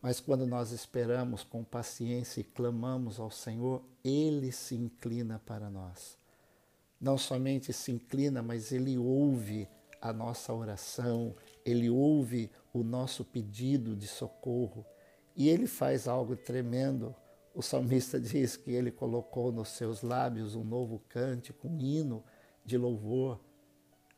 Mas 0.00 0.20
quando 0.20 0.46
nós 0.46 0.70
esperamos 0.70 1.42
com 1.42 1.64
paciência 1.64 2.40
e 2.40 2.44
clamamos 2.44 3.18
ao 3.18 3.30
Senhor, 3.30 3.82
Ele 4.04 4.52
se 4.52 4.74
inclina 4.74 5.40
para 5.44 5.68
nós 5.68 6.18
não 7.00 7.16
somente 7.16 7.72
se 7.72 7.92
inclina, 7.92 8.42
mas 8.42 8.72
ele 8.72 8.98
ouve 8.98 9.68
a 10.00 10.12
nossa 10.12 10.52
oração, 10.52 11.34
ele 11.64 11.88
ouve 11.88 12.50
o 12.72 12.82
nosso 12.82 13.24
pedido 13.24 13.96
de 13.96 14.06
socorro 14.06 14.84
e 15.38 15.48
ele 15.48 15.68
faz 15.68 16.08
algo 16.08 16.34
tremendo. 16.34 17.14
O 17.54 17.62
salmista 17.62 18.18
diz 18.20 18.56
que 18.56 18.72
ele 18.72 18.90
colocou 18.90 19.52
nos 19.52 19.68
seus 19.68 20.02
lábios 20.02 20.56
um 20.56 20.64
novo 20.64 21.00
cântico, 21.08 21.68
um 21.68 21.78
hino 21.78 22.24
de 22.64 22.76
louvor 22.76 23.40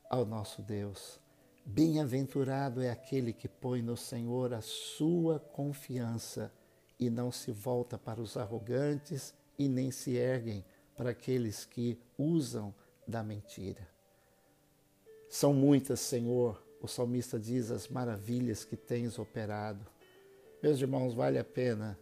ao 0.09 0.25
nosso 0.25 0.63
Deus. 0.63 1.21
Bem-aventurado 1.65 2.81
é 2.81 2.91
aquele 2.91 3.35
que 3.35 3.47
põe 3.47 3.83
no 3.83 3.99
Senhor 3.99 4.55
a 4.55 4.63
sua 4.63 5.39
confiança 5.39 6.51
e 6.99 7.11
não 7.11 7.31
se 7.31 7.53
volta 7.53 7.99
para 7.99 8.21
os 8.21 8.37
arrogantes 8.39 9.35
e 9.59 9.69
nem 9.69 9.91
se 9.91 10.17
erguem 10.17 10.65
para 10.97 11.11
aqueles 11.11 11.67
que 11.67 12.01
usam 12.17 12.75
da 13.07 13.23
mentira. 13.23 13.87
São 15.29 15.53
muitas, 15.53 16.01
Senhor, 16.01 16.63
o 16.81 16.89
salmista 16.89 17.39
diz, 17.39 17.71
as 17.71 17.89
maravilhas 17.89 18.65
que 18.65 18.77
tens 18.77 19.19
operado. 19.19 19.87
Meus 20.63 20.79
irmãos, 20.79 21.15
vale 21.15 21.39
a 21.39 21.45
pena 21.45 21.99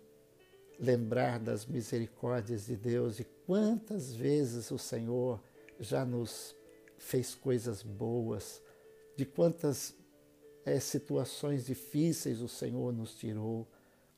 lembrar 0.81 1.39
das 1.39 1.65
misericórdias 1.65 2.67
de 2.67 2.77
Deus 2.77 3.21
e 3.21 3.25
quantas 3.47 4.13
vezes 4.13 4.71
o 4.73 4.79
Senhor 4.79 5.41
já 5.79 6.05
nos 6.05 6.57
fez 6.99 7.37
coisas 7.37 7.85
boas, 7.85 8.61
de 9.17 9.25
quantas 9.25 9.95
é, 10.65 10.81
situações 10.81 11.67
difíceis 11.67 12.41
o 12.41 12.49
Senhor 12.49 12.93
nos 12.93 13.15
tirou, 13.15 13.65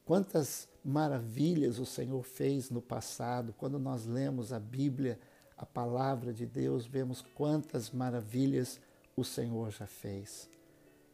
quantas 0.07 0.67
maravilhas 0.83 1.79
o 1.79 1.85
Senhor 1.85 2.23
fez 2.23 2.71
no 2.71 2.81
passado. 2.81 3.55
Quando 3.59 3.79
nós 3.79 4.07
lemos 4.07 4.55
a 4.55 4.59
Bíblia, 4.59 5.21
a 5.55 5.67
palavra 5.67 6.33
de 6.33 6.47
Deus, 6.47 6.87
vemos 6.87 7.21
quantas 7.35 7.91
maravilhas 7.91 8.81
o 9.15 9.23
Senhor 9.23 9.71
já 9.71 9.87
fez. 9.87 10.49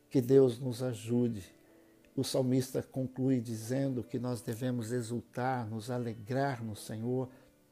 Que 0.08 0.20
Deus 0.20 0.60
nos 0.60 0.80
ajude. 0.80 1.42
O 2.16 2.24
salmista 2.24 2.82
conclui 2.82 3.40
dizendo 3.42 4.02
que 4.02 4.18
nós 4.18 4.40
devemos 4.40 4.90
exultar, 4.90 5.68
nos 5.68 5.90
alegrar 5.90 6.64
no 6.64 6.74
Senhor, 6.74 7.28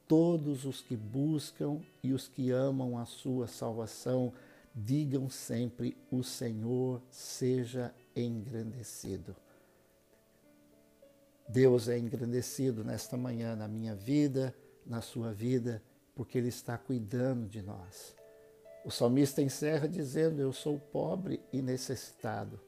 todos 0.06 0.66
os 0.66 0.82
que 0.82 0.94
buscam 0.94 1.80
e 2.02 2.12
os 2.12 2.28
que 2.28 2.50
amam 2.50 2.98
a 2.98 3.06
sua 3.06 3.48
salvação, 3.48 4.34
digam 4.74 5.30
sempre: 5.30 5.96
O 6.10 6.22
Senhor 6.22 7.00
seja 7.10 7.94
engrandecido. 8.14 9.34
Deus 11.48 11.88
é 11.88 11.98
engrandecido 11.98 12.84
nesta 12.84 13.16
manhã 13.16 13.56
na 13.56 13.66
minha 13.66 13.94
vida, 13.94 14.54
na 14.84 15.00
sua 15.00 15.32
vida, 15.32 15.82
porque 16.14 16.36
Ele 16.36 16.48
está 16.48 16.76
cuidando 16.76 17.48
de 17.48 17.62
nós. 17.62 18.14
O 18.84 18.90
salmista 18.90 19.40
encerra 19.40 19.88
dizendo: 19.88 20.38
Eu 20.38 20.52
sou 20.52 20.78
pobre 20.78 21.40
e 21.50 21.62
necessitado, 21.62 22.60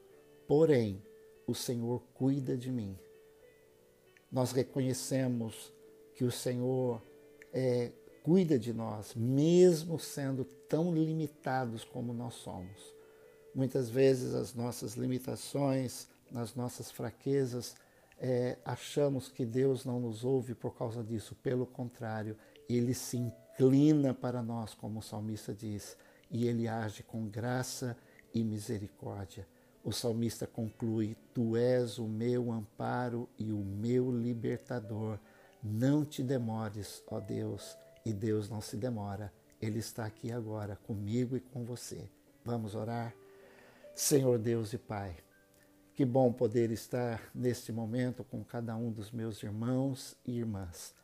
porém 0.49 1.03
o 1.47 1.55
Senhor 1.55 2.03
cuida 2.15 2.57
de 2.57 2.71
mim. 2.71 2.99
Nós 4.31 4.53
reconhecemos 4.53 5.73
que 6.15 6.25
o 6.25 6.31
Senhor 6.31 7.03
é, 7.53 7.93
cuida 8.23 8.59
de 8.59 8.73
nós, 8.73 9.15
mesmo 9.15 9.99
sendo 9.99 10.45
tão 10.45 10.93
limitados 10.93 11.85
como 11.85 12.13
nós 12.13 12.35
somos. 12.35 12.95
Muitas 13.55 13.89
vezes 13.89 14.35
as 14.35 14.53
nossas 14.53 14.95
limitações, 14.95 16.09
nas 16.31 16.55
nossas 16.55 16.91
fraquezas, 16.91 17.75
é, 18.19 18.59
achamos 18.65 19.29
que 19.29 19.45
Deus 19.47 19.85
não 19.85 20.01
nos 20.01 20.25
ouve 20.25 20.55
por 20.55 20.77
causa 20.77 21.05
disso. 21.05 21.35
Pelo 21.37 21.67
contrário, 21.67 22.37
Ele 22.69 22.95
se 22.95 23.17
inclina 23.17 24.13
para 24.13 24.43
nós, 24.43 24.75
como 24.75 24.99
o 24.99 25.03
salmista 25.03 25.55
diz, 25.55 25.97
e 26.31 26.47
Ele 26.49 26.67
age 26.67 27.03
com 27.03 27.29
graça 27.29 27.97
e 28.35 28.43
misericórdia. 28.43 29.47
O 29.87 29.93
salmista 29.93 30.49
conclui: 30.49 31.17
Tu 31.33 31.57
és 31.57 31.97
o 31.97 32.09
meu 32.09 32.51
amparo 32.51 33.29
e 33.39 33.53
o 33.53 33.59
meu 33.59 34.11
libertador. 34.11 35.17
Não 35.63 36.05
te 36.05 36.25
demores, 36.25 37.05
ó 37.07 37.21
Deus. 37.21 37.79
E 38.05 38.13
Deus 38.13 38.51
não 38.51 38.61
se 38.61 38.77
demora. 38.77 39.33
Ele 39.63 39.79
está 39.79 40.05
aqui 40.05 40.33
agora 40.33 40.75
comigo 40.75 41.37
e 41.37 41.41
com 41.41 41.65
você. 41.65 42.11
Vamos 42.45 42.75
orar? 42.75 43.15
Senhor 43.95 44.41
Deus 44.41 44.73
e 44.73 44.79
Pai, 44.79 45.17
que 45.95 46.05
bom 46.05 46.33
poder 46.33 46.73
estar 46.73 47.31
neste 47.33 47.71
momento 47.71 48.25
com 48.25 48.43
cada 48.43 48.75
um 48.75 48.91
dos 48.91 49.13
meus 49.13 49.41
irmãos 49.41 50.17
e 50.27 50.37
irmãs. 50.37 50.95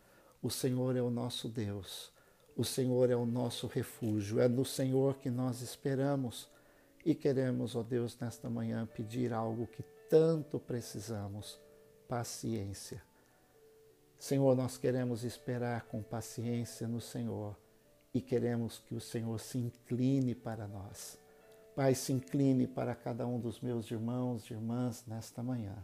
O 0.43 0.51
Senhor 0.51 0.97
é 0.97 1.01
o 1.01 1.09
nosso 1.09 1.49
Deus, 1.49 2.13
o 2.57 2.65
Senhor 2.65 3.11
é 3.11 3.17
o 3.17 3.25
nosso 3.25 3.69
refúgio, 3.69 4.41
é 4.41 4.49
no 4.49 4.65
Senhor 4.65 5.19
que 5.19 5.31
nós 5.31 5.63
esperamos 5.63 6.51
e 7.05 7.15
queremos, 7.15 7.75
ó 7.75 7.83
Deus, 7.83 8.17
nesta 8.19 8.49
manhã 8.49 8.87
pedir 8.87 9.33
algo 9.33 9.67
que 9.67 9.83
tanto 10.09 10.59
precisamos: 10.59 11.61
paciência. 12.09 13.03
Senhor, 14.19 14.55
nós 14.55 14.79
queremos 14.79 15.25
esperar 15.25 15.87
com 15.87 16.03
paciência 16.03 16.87
no 16.87 17.01
Senhor 17.01 17.57
e 18.15 18.21
queremos 18.21 18.79
que 18.79 18.95
o 18.95 19.01
Senhor 19.01 19.39
se 19.41 19.59
incline 19.59 20.35
para 20.35 20.69
nós. 20.69 21.19
Pai, 21.75 21.95
se 21.95 22.13
incline 22.13 22.67
para 22.67 22.95
cada 22.95 23.27
um 23.27 23.41
dos 23.41 23.61
meus 23.61 23.91
irmãos 23.91 24.49
e 24.49 24.53
irmãs 24.53 25.05
nesta 25.07 25.43
manhã. 25.43 25.75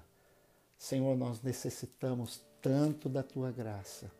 Senhor, 0.76 1.16
nós 1.16 1.42
necessitamos 1.42 2.44
tanto 2.62 3.08
da 3.08 3.22
tua 3.22 3.50
graça. 3.50 4.12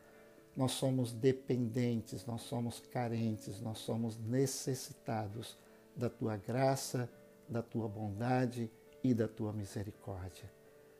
Nós 0.57 0.73
somos 0.73 1.13
dependentes, 1.13 2.27
nós 2.27 2.43
somos 2.43 2.81
carentes, 2.81 3.61
nós 3.61 3.79
somos 3.79 4.19
necessitados 4.19 5.57
da 5.99 6.09
tua 6.09 6.37
graça, 6.37 7.11
da 7.49 7.61
tua 7.61 7.89
bondade 7.89 8.71
e 9.03 9.13
da 9.13 9.27
tua 9.27 9.53
misericórdia. 9.53 10.51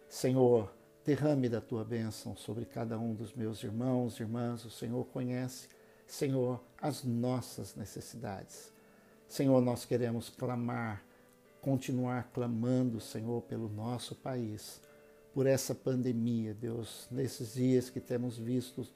Senhor, 0.09 0.75
derrame 1.05 1.49
da 1.49 1.61
tua 1.61 1.85
bênção 1.85 2.37
sobre 2.37 2.65
cada 2.65 2.99
um 2.99 3.15
dos 3.15 3.33
meus 3.33 3.63
irmãos 3.63 4.19
e 4.19 4.23
irmãs. 4.23 4.65
O 4.65 4.71
Senhor 4.71 5.05
conhece, 5.07 5.69
Senhor, 6.07 6.61
as 6.81 7.05
nossas 7.05 7.77
necessidades. 7.77 8.73
Senhor, 9.29 9.61
nós 9.61 9.85
queremos 9.85 10.31
clamar, 10.31 11.05
continuar 11.61 12.31
clamando, 12.33 13.01
Senhor, 13.01 13.43
pelo 13.43 13.69
nosso 13.69 14.15
país, 14.15 14.81
por 15.33 15.47
essa 15.47 15.75
pandemia, 15.75 16.55
Deus, 16.55 17.07
nesses 17.11 17.55
dias 17.55 17.91
que 17.91 18.01
temos 18.01 18.39
visto, 18.39 18.87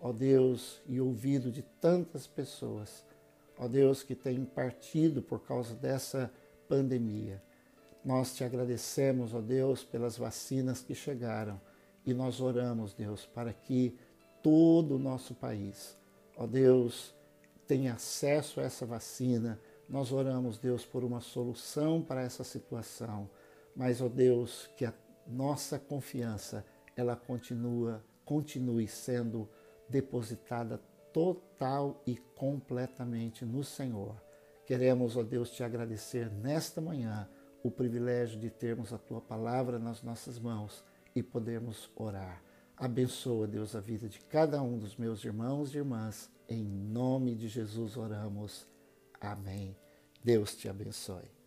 ó 0.00 0.12
Deus, 0.12 0.80
e 0.86 1.00
ouvido 1.00 1.50
de 1.50 1.62
tantas 1.80 2.26
pessoas, 2.26 3.04
ó 3.60 3.68
Deus, 3.68 4.02
que 4.02 4.14
têm 4.14 4.42
partido 4.42 5.20
por 5.20 5.40
causa 5.40 5.74
dessa 5.74 6.32
pandemia. 6.66 7.42
Nós 8.02 8.34
te 8.34 8.42
agradecemos, 8.42 9.34
ó 9.34 9.40
Deus, 9.42 9.84
pelas 9.84 10.16
vacinas 10.16 10.82
que 10.82 10.94
chegaram. 10.94 11.60
E 12.06 12.14
nós 12.14 12.40
oramos, 12.40 12.94
Deus, 12.94 13.26
para 13.26 13.52
que 13.52 13.94
todo 14.42 14.96
o 14.96 14.98
nosso 14.98 15.34
país, 15.34 15.94
ó 16.38 16.46
Deus, 16.46 17.14
tenha 17.66 17.92
acesso 17.92 18.60
a 18.60 18.62
essa 18.62 18.86
vacina. 18.86 19.60
Nós 19.86 20.10
oramos, 20.10 20.56
Deus, 20.56 20.86
por 20.86 21.04
uma 21.04 21.20
solução 21.20 22.00
para 22.00 22.22
essa 22.22 22.42
situação, 22.42 23.28
mas, 23.76 24.00
ó 24.00 24.08
Deus, 24.08 24.70
que 24.74 24.86
a 24.86 24.94
nossa 25.26 25.78
confiança 25.78 26.64
ela 26.96 27.14
continua, 27.14 28.02
continue 28.24 28.88
sendo 28.88 29.46
depositada 29.86 30.80
total 31.12 32.02
e 32.06 32.16
completamente 32.16 33.44
no 33.44 33.62
Senhor. 33.62 34.16
Queremos, 34.66 35.16
ó 35.16 35.22
Deus, 35.22 35.50
te 35.50 35.64
agradecer 35.64 36.30
nesta 36.30 36.80
manhã 36.80 37.28
o 37.62 37.70
privilégio 37.70 38.38
de 38.38 38.50
termos 38.50 38.92
a 38.92 38.98
tua 38.98 39.20
palavra 39.20 39.78
nas 39.78 40.02
nossas 40.02 40.38
mãos 40.38 40.84
e 41.14 41.22
podermos 41.22 41.90
orar. 41.96 42.42
Abençoa, 42.76 43.46
Deus, 43.46 43.76
a 43.76 43.80
vida 43.80 44.08
de 44.08 44.20
cada 44.20 44.62
um 44.62 44.78
dos 44.78 44.96
meus 44.96 45.24
irmãos 45.24 45.74
e 45.74 45.78
irmãs. 45.78 46.30
Em 46.48 46.64
nome 46.64 47.34
de 47.34 47.48
Jesus 47.48 47.96
oramos. 47.96 48.66
Amém. 49.20 49.76
Deus 50.24 50.56
te 50.56 50.68
abençoe. 50.68 51.39